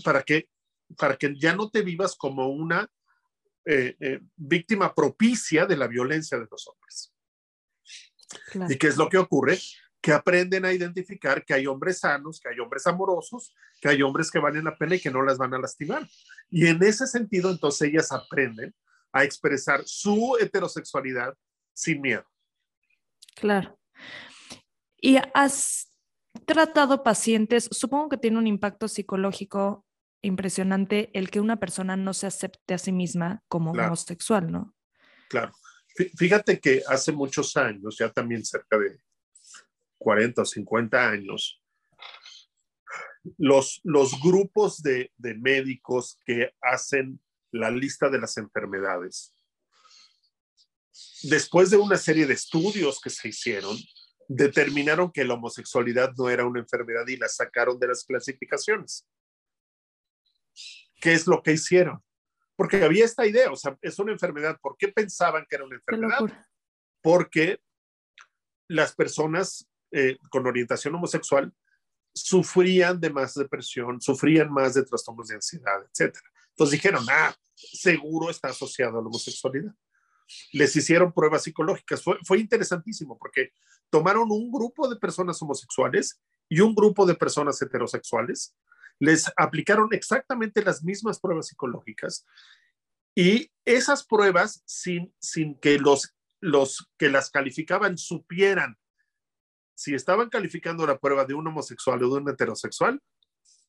[0.04, 0.48] para que,
[0.96, 2.88] para que ya no te vivas como una
[3.64, 7.12] eh, eh, víctima propicia de la violencia de los hombres.
[8.68, 9.58] ¿Y qué es lo que ocurre?
[10.04, 14.30] Que aprenden a identificar que hay hombres sanos, que hay hombres amorosos, que hay hombres
[14.30, 16.06] que valen la pena y que no las van a lastimar.
[16.50, 18.74] Y en ese sentido, entonces ellas aprenden
[19.12, 21.32] a expresar su heterosexualidad
[21.72, 22.26] sin miedo.
[23.34, 23.80] Claro.
[25.00, 25.88] Y has
[26.44, 29.86] tratado pacientes, supongo que tiene un impacto psicológico
[30.20, 34.74] impresionante el que una persona no se acepte a sí misma como homosexual, ¿no?
[35.30, 35.52] Claro.
[36.18, 38.98] Fíjate que hace muchos años, ya también cerca de
[40.04, 41.60] 40 o 50 años,
[43.38, 49.34] los, los grupos de, de médicos que hacen la lista de las enfermedades,
[51.22, 53.76] después de una serie de estudios que se hicieron,
[54.28, 59.06] determinaron que la homosexualidad no era una enfermedad y la sacaron de las clasificaciones.
[61.00, 62.02] ¿Qué es lo que hicieron?
[62.56, 64.58] Porque había esta idea, o sea, es una enfermedad.
[64.60, 66.20] ¿Por qué pensaban que era una enfermedad?
[67.02, 67.60] Porque
[68.68, 71.52] las personas eh, con orientación homosexual
[72.12, 76.16] sufrían de más depresión, sufrían más de trastornos de ansiedad, etc.
[76.50, 79.72] Entonces dijeron, ah, seguro está asociado a la homosexualidad.
[80.52, 82.02] Les hicieron pruebas psicológicas.
[82.02, 83.52] Fue, fue interesantísimo porque
[83.90, 88.56] tomaron un grupo de personas homosexuales y un grupo de personas heterosexuales,
[88.98, 92.26] les aplicaron exactamente las mismas pruebas psicológicas
[93.14, 98.76] y esas pruebas, sin, sin que los, los que las calificaban supieran
[99.74, 103.00] si estaban calificando la prueba de un homosexual o de un heterosexual,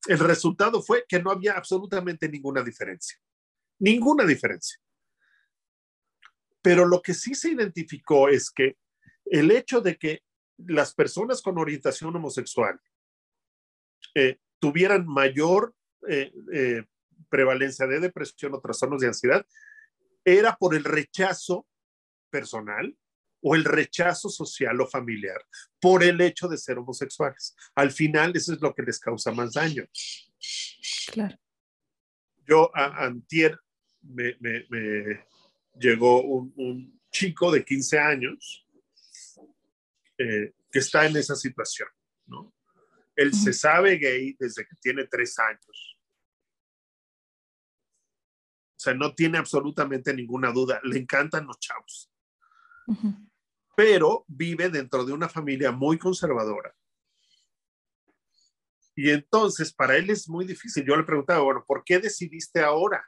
[0.08, 3.18] el resultado fue que no había absolutamente ninguna diferencia.
[3.80, 4.80] Ninguna diferencia.
[6.62, 8.78] Pero lo que sí se identificó es que
[9.26, 10.24] el hecho de que
[10.58, 12.80] las personas con orientación homosexual
[14.14, 15.76] eh, tuvieran mayor
[16.08, 16.86] eh, eh,
[17.30, 19.46] prevalencia de depresión o trastornos de ansiedad
[20.24, 21.68] era por el rechazo
[22.30, 22.96] personal
[23.48, 25.40] o el rechazo social o familiar
[25.80, 27.56] por el hecho de ser homosexuales.
[27.76, 29.86] Al final eso es lo que les causa más daño.
[31.12, 31.38] Claro.
[32.48, 33.60] Yo a, antier
[34.02, 35.28] me, me,
[35.80, 38.68] llegó un, chico de 15 años
[40.18, 41.88] eh, que está en esa situación,
[42.26, 42.54] ¿no?
[43.16, 46.00] Él se sabe gay desde que tiene tres años.
[48.72, 50.82] O sea, no tiene absolutamente ninguna duda.
[50.84, 52.12] Le encantan los chavos.
[53.76, 56.74] Pero vive dentro de una familia muy conservadora.
[58.96, 60.86] Y entonces para él es muy difícil.
[60.86, 63.06] Yo le preguntaba, bueno, ¿por qué decidiste ahora?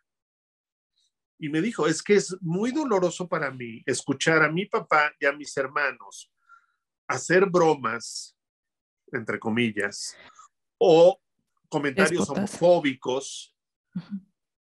[1.39, 5.25] Y me dijo, es que es muy doloroso para mí escuchar a mi papá y
[5.25, 6.31] a mis hermanos
[7.07, 8.37] hacer bromas
[9.11, 10.15] entre comillas,
[10.77, 11.19] o
[11.69, 13.55] comentarios homofóbicos,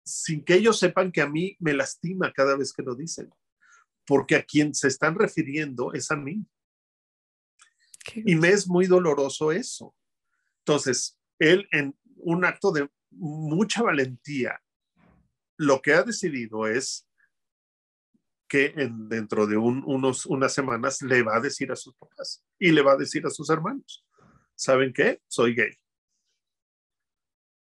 [0.03, 3.29] sin que ellos sepan que a mí me lastima cada vez que lo dicen,
[4.05, 6.45] porque a quien se están refiriendo es a mí.
[8.15, 9.95] y me es muy doloroso eso.
[10.65, 14.59] Entonces, él en un acto de mucha valentía,
[15.57, 17.07] lo que ha decidido es
[18.47, 22.71] que en, dentro de unos, unas semanas le va a decir a sus papás y
[22.71, 24.05] le va a decir a sus hermanos.
[24.61, 25.19] ¿saben qué?
[25.27, 25.75] Soy gay.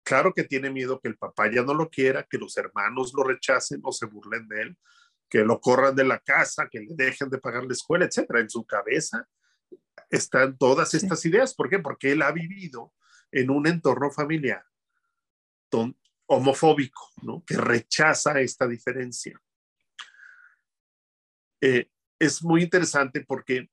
[0.02, 3.22] Claro que tiene miedo que el papá ya no lo quiera, que los hermanos lo
[3.24, 4.78] rechacen o se burlen de él,
[5.28, 8.40] que lo corran de la casa, que le dejen de pagar la escuela, etcétera.
[8.40, 9.28] En su cabeza
[10.10, 11.54] están todas estas ideas.
[11.54, 11.78] ¿Por qué?
[11.78, 12.92] Porque él ha vivido
[13.32, 14.64] en un entorno familiar
[16.26, 17.44] homofóbico, ¿no?
[17.46, 19.40] Que rechaza esta diferencia.
[21.60, 23.70] Eh, es muy interesante porque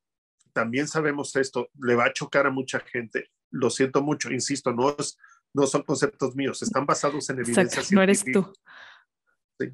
[0.54, 3.32] también sabemos esto, le va a chocar a mucha gente.
[3.50, 5.18] Lo siento mucho, insisto, no, es,
[5.54, 8.54] no son conceptos míos, están basados en evidencia No eres tú.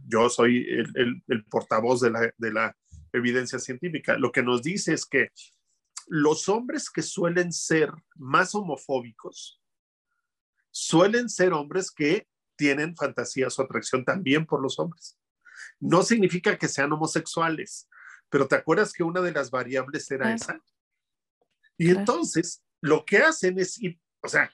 [0.08, 2.78] Yo soy el, el, portavoz de la, de la
[3.14, 4.18] evidencia científica.
[4.18, 5.30] Lo que nos dice es que
[6.08, 9.62] los hombres que suelen ser más homofóbicos
[10.72, 15.18] suelen ser hombres que tienen fantasías o atracción también por los hombres.
[15.80, 17.88] No significa que sean homosexuales,
[18.30, 20.60] pero ¿te acuerdas que una de las variables era esa?
[21.78, 24.52] Y entonces lo que hacen es ir, o sea,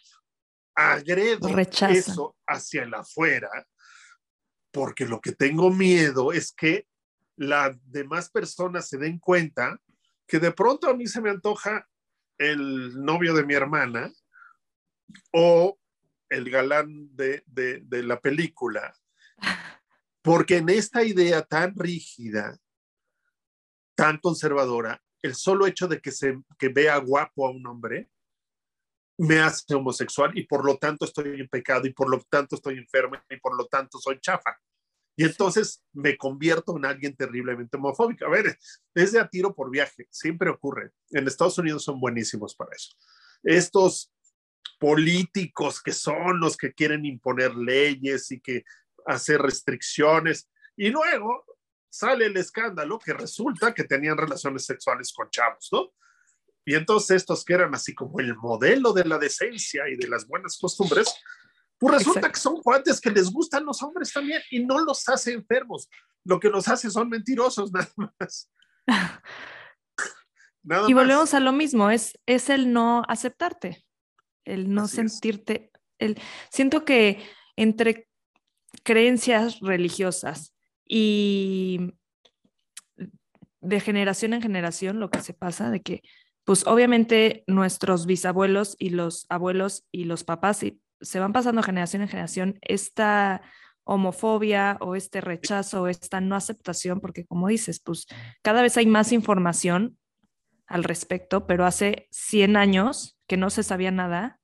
[0.75, 1.47] agredo
[1.89, 3.49] eso hacia el afuera,
[4.75, 6.85] porque lo que tengo miedo es que
[7.37, 9.81] las demás personas se den cuenta
[10.27, 11.87] que de pronto a mí se me antoja
[12.37, 14.11] el novio de mi hermana
[15.31, 15.79] o
[16.27, 18.93] el galán de, de la película,
[20.21, 22.59] porque en esta idea tan rígida
[23.95, 28.09] tan conservadora, el solo hecho de que se que vea guapo a un hombre
[29.17, 32.77] me hace homosexual y por lo tanto estoy en pecado y por lo tanto estoy
[32.77, 34.57] enfermo y por lo tanto soy chafa.
[35.17, 38.25] Y entonces me convierto en alguien terriblemente homofóbico.
[38.25, 38.57] A ver,
[38.93, 40.91] es de a tiro por viaje, siempre ocurre.
[41.11, 42.95] En Estados Unidos son buenísimos para eso.
[43.43, 44.11] Estos
[44.77, 48.63] políticos que son los que quieren imponer leyes y que
[49.05, 51.45] hacer restricciones y luego
[51.89, 55.93] sale el escándalo que resulta que tenían relaciones sexuales con chavos, ¿no?
[56.65, 60.27] Y entonces estos que eran así como el modelo de la decencia y de las
[60.27, 61.13] buenas costumbres,
[61.77, 65.33] pues resulta que son cuates que les gustan los hombres también y no los hace
[65.33, 65.89] enfermos.
[66.23, 68.49] Lo que los hace son mentirosos nada más.
[70.87, 73.85] y volvemos a lo mismo, es, es el no aceptarte,
[74.43, 77.23] el no sentirte, el, siento que
[77.55, 78.07] entre
[78.83, 80.55] creencias religiosas
[80.87, 81.93] y
[83.61, 86.01] de generación en generación lo que se pasa de que,
[86.45, 90.65] pues obviamente nuestros bisabuelos y los abuelos y los papás
[91.01, 93.41] se van pasando generación en generación esta
[93.83, 98.07] homofobia o este rechazo o esta no aceptación, porque como dices, pues
[98.41, 99.97] cada vez hay más información
[100.67, 104.39] al respecto, pero hace 100 años que no se sabía nada,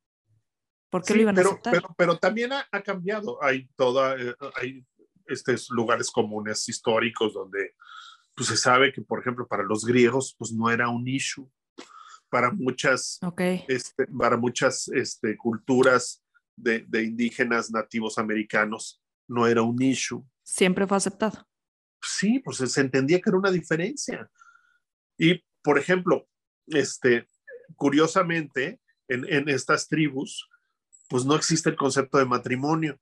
[0.89, 1.73] ¿por qué lo iban a aceptar?
[1.73, 4.85] Pero, pero también ha, ha, cambiado, hay toda, eh, hay
[5.25, 7.73] estos lugares comunes históricos donde
[8.35, 11.49] pues, se sabe que, por ejemplo, para los griegos, pues no era un issue.
[12.31, 13.19] Para muchas,
[13.67, 16.23] este, para muchas este, culturas
[16.55, 20.23] de, de, indígenas nativos americanos, no era un issue.
[20.41, 21.45] Siempre fue aceptado.
[22.01, 24.31] Sí, pues se entendía que era una diferencia.
[25.17, 26.27] Y, por ejemplo,
[26.67, 27.27] este,
[27.75, 30.49] curiosamente, en, en estas tribus,
[31.09, 32.97] pues no existe el concepto de matrimonio.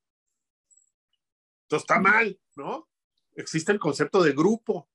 [1.63, 2.89] Entonces está mal, ¿no?
[3.36, 4.88] Existe el concepto de grupo.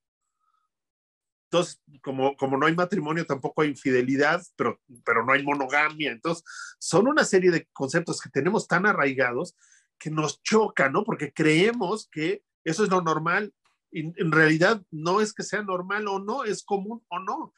[1.55, 6.11] Entonces, como, como no hay matrimonio, tampoco hay infidelidad, pero, pero no hay monogamia.
[6.11, 6.43] Entonces,
[6.81, 9.57] son una serie de conceptos que tenemos tan arraigados
[9.97, 11.05] que nos chocan, ¿no?
[11.05, 13.55] Porque creemos que eso es lo normal.
[13.93, 17.55] Y en realidad no es que sea normal o no, es común o no.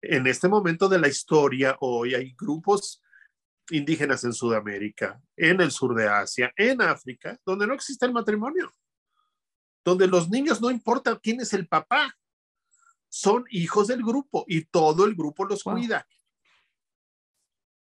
[0.00, 3.02] En este momento de la historia, hoy hay grupos
[3.68, 8.72] indígenas en Sudamérica, en el sur de Asia, en África, donde no existe el matrimonio.
[9.84, 12.14] donde los niños no importa quién es el papá,
[13.10, 16.06] son hijos del grupo y todo el grupo los cuida.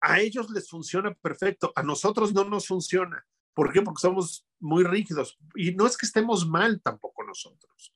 [0.01, 3.23] A ellos les funciona perfecto, a nosotros no nos funciona.
[3.53, 3.81] ¿Por qué?
[3.81, 7.93] Porque somos muy rígidos y no es que estemos mal tampoco nosotros.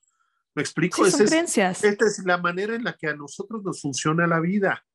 [0.53, 1.03] ¿Me explico?
[1.09, 1.83] Sí, creencias.
[1.83, 4.85] esta es la manera en la que a nosotros nos funciona la vida.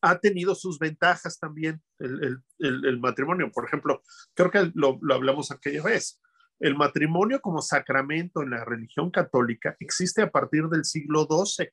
[0.00, 3.50] Ha tenido sus ventajas también el, el, el, matrimonio.
[3.52, 6.20] Por ejemplo, creo que lo, lo hablamos aquella vez.
[6.60, 11.70] El matrimonio como sacramento en la religión católica existe a partir del siglo XII.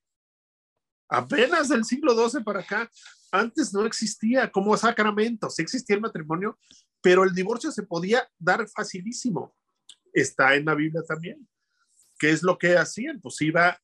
[1.09, 2.89] Apenas del siglo XII para acá.
[3.31, 5.49] Antes no existía como sacramento.
[5.49, 6.57] Sí existía el matrimonio,
[7.01, 9.55] pero el divorcio se podía dar facilísimo.
[10.13, 11.47] Está en la Biblia también.
[12.17, 13.19] ¿Qué es lo que hacían?
[13.19, 13.81] Pues iba,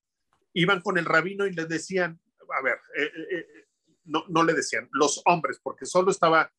[0.54, 2.20] iban con el rabino y le decían,
[2.58, 3.68] a ver, eh, eh, eh,
[4.06, 6.52] no, no le decían, los hombres, porque solo estaba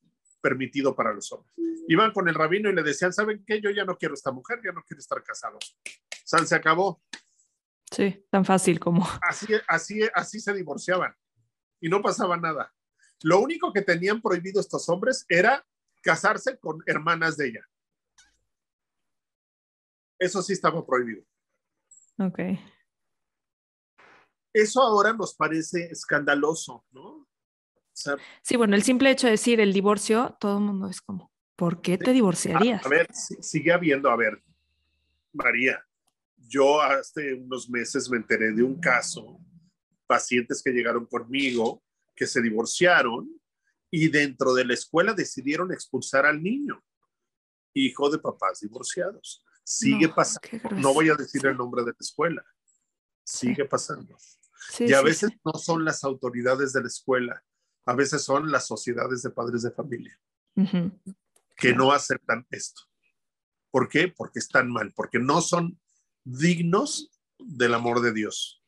[0.43, 1.55] permitido para los hombres.
[1.89, 3.61] Iban con el rabino y le decían, ¿saben qué?
[3.61, 5.59] Yo ya no quiero esta mujer, ya no quiero estar casado.
[6.25, 7.03] San se acabó.
[7.91, 9.07] Sí, tan fácil como.
[9.23, 11.15] Así, así, así se divorciaban
[11.81, 12.75] y no pasaba nada.
[13.23, 15.65] Lo único que tenían prohibido estos hombres era
[16.03, 17.69] casarse con hermanas de ella.
[20.19, 21.25] Eso sí estaba prohibido.
[22.19, 22.39] Ok.
[24.53, 27.27] Eso ahora nos parece escandaloso, ¿no?
[27.93, 31.81] Sí, bueno, el simple hecho de decir el divorcio, todo el mundo es como, ¿por
[31.81, 32.85] qué te divorciarías?
[32.85, 34.43] A, ver, sigue habiendo, a ver,
[35.33, 35.85] María,
[36.37, 39.39] yo hace unos meses me enteré de un caso,
[40.07, 41.83] pacientes que llegaron conmigo,
[42.15, 43.31] que se divorciaron
[43.91, 46.83] y dentro de la escuela decidieron expulsar al niño,
[47.75, 49.45] hijo de papás divorciados.
[49.65, 52.45] Sigue pasando, no voy a decir el nombre de la escuela,
[53.25, 54.17] sigue pasando.
[54.81, 57.45] y a veces no son las autoridades de la escuela,
[57.85, 60.19] a veces son las sociedades de padres de familia
[61.57, 62.83] que no aceptan esto.
[63.71, 64.09] ¿Por qué?
[64.09, 65.81] Porque están mal, porque no son
[66.25, 68.63] dignos del amor de Dios,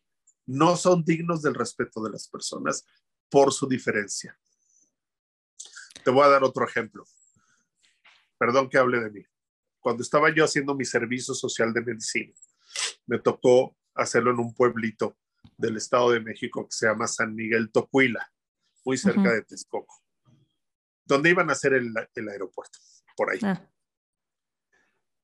[0.47, 2.85] no son dignos del respeto de las personas
[3.29, 4.39] por su diferencia.
[6.05, 7.05] Te voy a dar otro ejemplo.
[8.39, 9.27] Perdón que hable de mí.
[9.81, 12.33] Cuando estaba yo haciendo mi servicio social de medicina,
[13.07, 15.17] me tocó hacerlo en un pueblito
[15.57, 18.34] del Estado de México que se llama San Miguel Tocuila
[18.85, 20.03] muy cerca de Texcoco,
[21.05, 21.95] donde iban a hacer el,
[22.29, 22.79] aeropuerto,
[23.17, 23.39] por ahí.
[23.43, 23.69] Ah.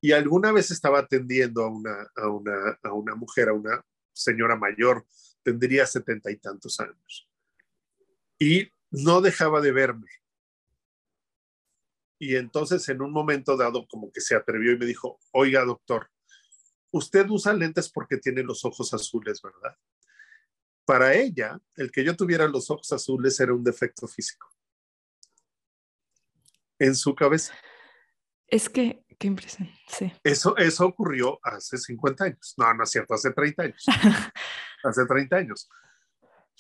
[0.01, 4.57] Y alguna vez estaba atendiendo a una, a, una, a una mujer, a una señora
[4.57, 5.07] mayor,
[5.43, 7.29] tendría setenta y tantos años.
[8.39, 10.09] Y no dejaba de verme.
[12.19, 16.11] Y entonces en un momento dado como que se atrevió y me dijo, oiga doctor,
[16.91, 19.77] usted usa lentes porque tiene los ojos azules, ¿verdad?
[20.91, 24.53] Para ella, el que yo tuviera los ojos azules era un defecto físico.
[26.81, 27.55] En su cabeza.
[28.49, 30.13] Es que, qué impresión, sí.
[30.25, 32.55] Eso, eso ocurrió hace 50 años.
[32.57, 33.87] No, no es cierto, hace 30 años.
[34.83, 35.71] hace 30 años.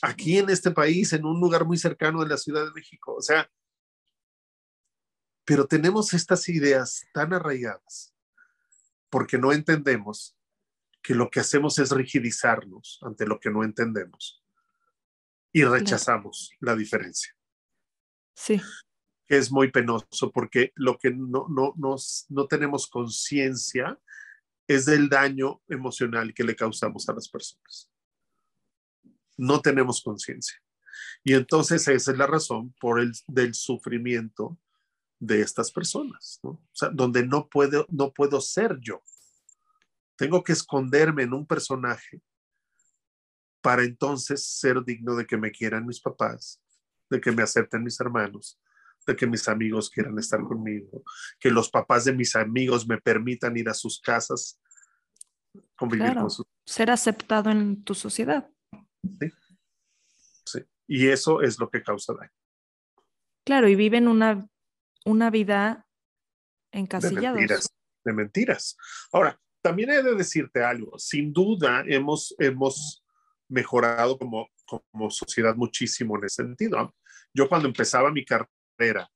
[0.00, 3.16] Aquí en este país, en un lugar muy cercano de la Ciudad de México.
[3.16, 3.50] O sea,
[5.44, 8.14] pero tenemos estas ideas tan arraigadas
[9.08, 10.36] porque no entendemos
[11.02, 14.44] que lo que hacemos es rigidizarnos ante lo que no entendemos
[15.52, 17.34] y rechazamos la diferencia.
[18.34, 18.60] Sí.
[19.28, 21.74] Es muy penoso porque lo que no, no,
[22.28, 23.98] no tenemos conciencia
[24.66, 27.90] es del daño emocional que le causamos a las personas.
[29.36, 30.60] No tenemos conciencia.
[31.24, 34.58] Y entonces esa es la razón por el del sufrimiento
[35.18, 36.50] de estas personas, ¿no?
[36.50, 39.02] O sea, donde no puedo, no puedo ser yo.
[40.20, 42.20] Tengo que esconderme en un personaje
[43.62, 46.61] para entonces ser digno de que me quieran mis papás,
[47.09, 48.61] de que me acepten mis hermanos,
[49.06, 51.02] de que mis amigos quieran estar conmigo,
[51.38, 54.61] que los papás de mis amigos me permitan ir a sus casas,
[55.74, 56.44] convivir con sus...
[56.66, 58.46] Ser aceptado en tu sociedad.
[59.02, 59.33] Sí.
[60.44, 60.59] sí.
[60.87, 62.30] Y eso es lo que causa daño.
[63.46, 64.46] Claro, y viven una,
[65.06, 65.88] una vida
[66.72, 67.37] encasillados.
[67.37, 67.74] De mentiras.
[68.04, 68.76] De mentiras.
[69.12, 73.04] Ahora, también he de decirte algo, sin duda hemos, hemos
[73.48, 76.94] mejorado como, como sociedad muchísimo en ese sentido.
[77.35, 79.11] Yo cuando empezaba mi carrera,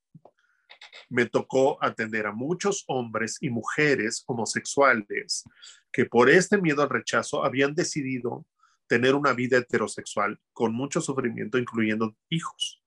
[1.09, 5.45] me tocó atender a muchos hombres y mujeres homosexuales
[5.93, 8.47] que por este miedo al rechazo habían decidido
[8.87, 12.83] tener una vida heterosexual con mucho sufrimiento, incluyendo hijos.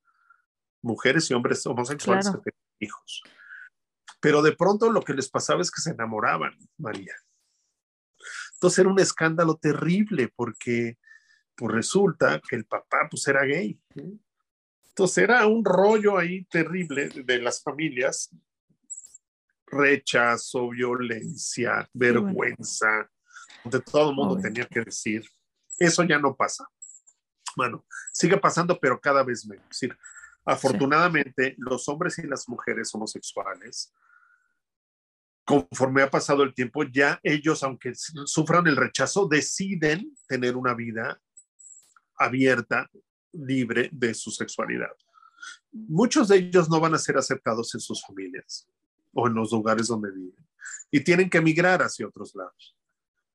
[0.82, 3.24] Mujeres y hombres homosexuales que tenían hijos.
[4.20, 7.16] Pero de pronto lo que les pasaba es que se enamoraban, María.
[8.58, 10.98] Entonces era un escándalo terrible porque
[11.56, 13.80] pues resulta que el papá pues era gay.
[14.90, 18.32] Entonces era un rollo ahí terrible de las familias
[19.68, 23.10] rechazo, violencia, vergüenza,
[23.64, 25.24] donde todo el mundo tenía que decir,
[25.78, 26.66] eso ya no pasa.
[27.56, 29.66] Bueno, sigue pasando, pero cada vez menos.
[29.72, 29.98] Es decir,
[30.46, 33.94] afortunadamente, los hombres y las mujeres homosexuales,
[35.48, 41.22] conforme ha pasado el tiempo, ya ellos, aunque sufran el rechazo, deciden tener una vida
[42.18, 42.90] abierta,
[43.32, 44.92] libre de su sexualidad.
[45.72, 48.68] Muchos de ellos no van a ser aceptados en sus familias
[49.14, 50.48] o en los lugares donde viven
[50.92, 52.76] y tienen que emigrar hacia otros lados,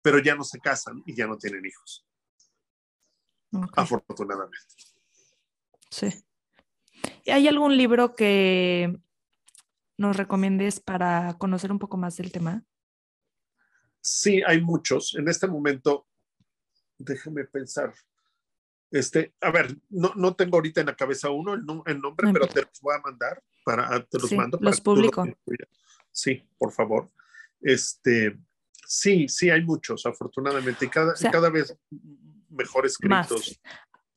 [0.03, 2.05] pero ya no se casan y ya no tienen hijos.
[3.75, 4.75] Afortunadamente.
[5.89, 6.09] Sí.
[7.25, 9.01] ¿Y hay algún libro que
[10.03, 12.65] nos recomiendes para conocer un poco más del tema?
[14.01, 15.15] Sí, hay muchos.
[15.15, 16.07] En este momento,
[16.99, 17.95] déjame pensar.
[18.91, 22.63] Este, a ver, no, no tengo ahorita en la cabeza uno el, nombre, pero te
[22.63, 24.59] los voy a mandar para, te los mando.
[24.61, 25.25] Los publico.
[26.11, 27.09] sí, por favor.
[27.61, 28.37] Este,
[28.85, 31.75] sí, sí, hay muchos, afortunadamente, y cada, cada vez
[32.51, 33.61] mejor escritos.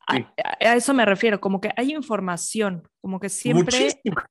[0.08, 3.80] A, eso me refiero, como que hay información, como que siempre...
[3.80, 4.30] Muchísima,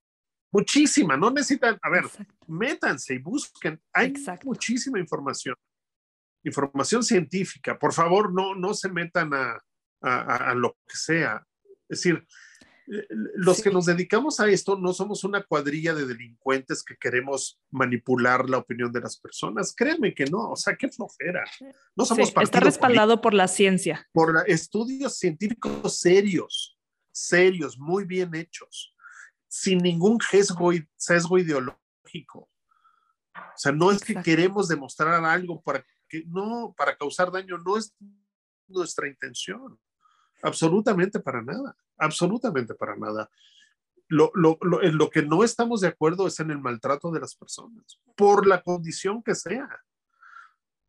[0.55, 2.05] muchísima, no necesitan, a ver,
[2.47, 5.57] métanse y busquen, hay muchísima información,
[6.45, 9.61] información científica, por favor, no, no se metan a,
[10.01, 11.45] a, a lo que sea.
[11.89, 12.25] Es decir,
[12.87, 18.49] los que nos dedicamos a esto no somos una cuadrilla de delincuentes que queremos manipular
[18.49, 19.75] la opinión de las personas.
[19.75, 21.45] Créanme que no, o sea, qué flojera.
[21.97, 24.07] No somos sí, Está respaldado por la ciencia.
[24.13, 26.79] Por estudios científicos serios,
[27.11, 28.94] serios, muy bien hechos,
[29.55, 32.51] sin ningún sesgo, sesgo ideológico.
[33.37, 37.77] O sea, no es que queremos demostrar algo para que no, para causar daño, no
[37.77, 37.95] es
[38.67, 39.79] nuestra intención.
[40.43, 43.31] Absolutamente para nada, absolutamente para nada.
[44.09, 47.21] Lo, lo, lo, en lo que no estamos de acuerdo es en el maltrato de
[47.21, 49.69] las personas, por la condición que sea,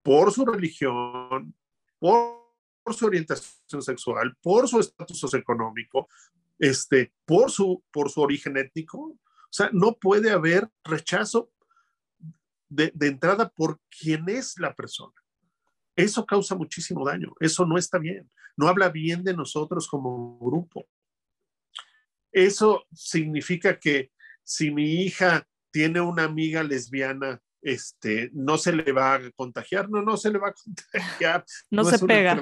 [0.01, 1.55] por su religión,
[1.99, 2.51] por,
[2.82, 6.09] por su orientación sexual, por su estatus socioeconómico,
[6.60, 8.99] este, por, su, por su origen étnico.
[8.99, 11.51] O sea, no puede haber rechazo
[12.70, 15.14] de, de entrada por quién es la persona.
[15.95, 20.86] Eso causa muchísimo daño, eso no está bien, no habla bien de nosotros como grupo.
[22.34, 24.12] Eso significa que
[24.43, 30.01] si mi hija tiene una amiga lesbiana, este, no se le va a contagiar, no,
[30.01, 31.45] no se le va a contagiar.
[31.72, 32.36] No, se pega.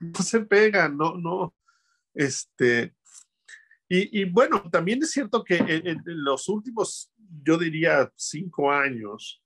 [0.00, 1.54] No se pega, no, no.
[2.18, 2.96] Este,
[3.88, 7.12] y, bueno, también es cierto que en, los últimos,
[7.44, 9.40] yo diría, cinco años,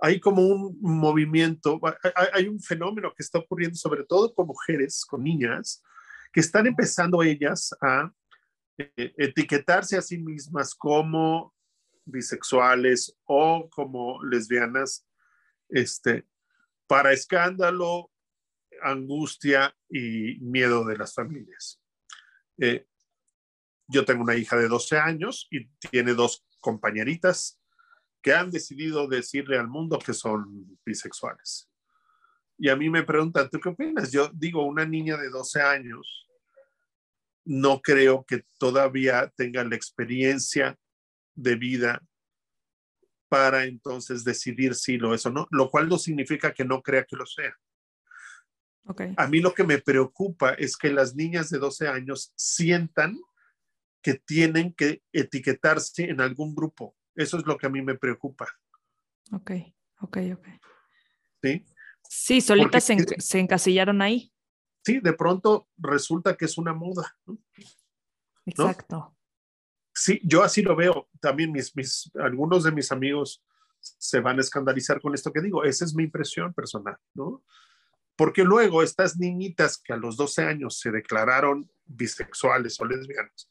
[0.00, 1.78] hay como un movimiento,
[2.32, 5.82] hay, un fenómeno que está ocurriendo sobre todo con mujeres, con niñas,
[6.32, 8.10] que están empezando ellas a
[8.78, 11.54] eh, etiquetarse a sí mismas como
[12.06, 15.06] bisexuales o como lesbianas,
[15.68, 16.26] este,
[16.86, 18.10] para escándalo,
[18.82, 21.82] angustia y miedo de las familias.
[22.58, 22.86] Eh,
[23.86, 27.58] yo tengo una hija de 12 años y tiene dos compañeritas
[28.20, 31.70] que han decidido decirle al mundo que son bisexuales.
[32.58, 34.10] Y a mí me preguntan, ¿tú qué opinas?
[34.10, 36.28] Yo digo, una niña de 12 años
[37.44, 40.76] no creo que todavía tenga la experiencia
[41.34, 42.02] de vida
[43.28, 47.04] para entonces decidir si lo es o no, lo cual no significa que no crea
[47.04, 47.54] que lo sea.
[48.88, 49.14] Okay.
[49.16, 53.20] A mí lo que me preocupa es que las niñas de 12 años sientan
[54.02, 58.46] que tienen que etiquetarse en algún grupo eso es lo que a mí me preocupa.
[59.32, 59.50] Ok,
[60.00, 60.48] ok, ok.
[61.42, 61.66] Sí.
[62.08, 64.32] Sí, solitas se, encasillaron ahí.
[64.84, 67.18] Sí, de pronto resulta que es una moda.
[68.46, 69.16] Exacto.
[69.92, 71.08] Sí, yo así lo veo.
[71.20, 73.44] También mis, mis, algunos de mis amigos
[73.80, 75.64] se van a escandalizar con esto que digo.
[75.64, 77.42] Esa es mi impresión personal, ¿no?
[78.18, 83.48] Porque luego estas niñitas que a los 12 años se declararon bisexuales o lesbianas,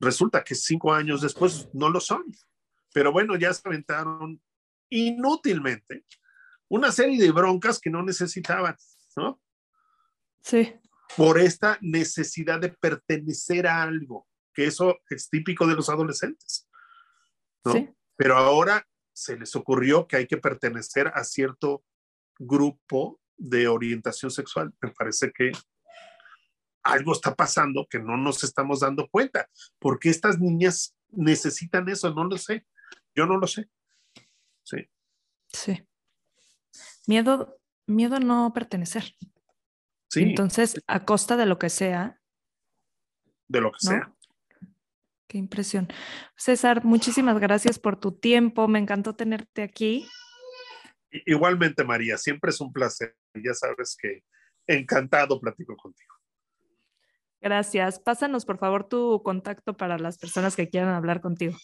[0.00, 2.24] resulta que cinco años después no lo son.
[2.94, 4.40] Pero bueno, ya se aventaron
[4.88, 6.06] inútilmente
[6.68, 8.74] una serie de broncas que no necesitaban,
[9.14, 9.42] ¿no?
[10.42, 10.72] Sí.
[11.14, 16.66] Por esta necesidad de pertenecer a algo, que eso es típico de los adolescentes,
[17.62, 17.72] ¿no?
[17.72, 17.90] Sí.
[18.16, 21.84] Pero ahora se les ocurrió que hay que pertenecer a cierto
[22.38, 24.72] grupo de orientación sexual.
[24.80, 25.52] Me parece que
[26.82, 29.48] algo está pasando que no nos estamos dando cuenta.
[29.78, 32.12] porque estas niñas necesitan eso?
[32.14, 32.64] No lo sé.
[33.14, 33.68] Yo no lo sé.
[34.62, 34.88] Sí.
[35.48, 35.86] Sí.
[37.06, 39.16] Miedo, miedo a no pertenecer.
[40.08, 40.22] Sí.
[40.22, 42.20] Entonces, a costa de lo que sea.
[43.48, 44.12] De lo que sea.
[45.28, 45.88] Qué impresión.
[46.36, 48.68] César, muchísimas gracias por tu tiempo.
[48.68, 50.06] Me encantó tenerte aquí.
[51.10, 53.16] Igualmente, María, siempre es un placer.
[53.42, 54.24] Ya sabes que
[54.66, 56.14] encantado platico contigo.
[57.40, 58.00] Gracias.
[58.00, 61.56] Pásanos, por favor, tu contacto para las personas que quieran hablar contigo.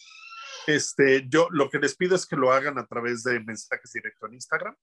[0.67, 4.29] Este, yo lo que les pido es que lo hagan a través de mensajes directos
[4.29, 4.75] en Instagram.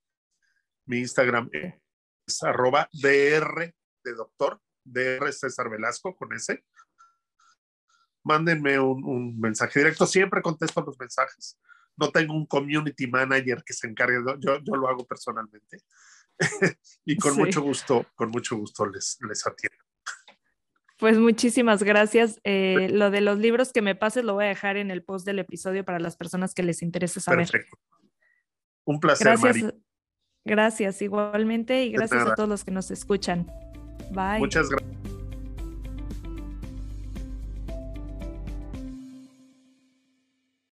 [0.85, 3.75] Mi Instagram es arroba dr
[4.05, 6.65] de doctor, dr César Velasco con ese.
[8.23, 10.07] Mándenme un, mensaje directo.
[10.07, 11.59] Siempre contesto los mensajes.
[11.97, 15.79] No tengo un community manager que se encargue, yo, yo lo hago personalmente.
[17.05, 19.77] y con mucho gusto, con mucho gusto les, les atiendo.
[20.99, 22.41] Pues muchísimas gracias.
[22.45, 25.25] Eh, lo de los libros que me pases lo voy a dejar en el post
[25.25, 27.51] del episodio para las personas que les interese saber.
[27.51, 27.79] Perfecto.
[28.85, 29.75] Un placer, gracias,
[30.45, 33.47] Gracias, igualmente, y gracias a todos los que nos escuchan.
[34.11, 34.41] Bye.
[34.41, 35.20] Muchas gracias.